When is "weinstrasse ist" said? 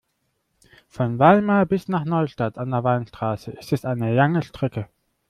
2.83-3.71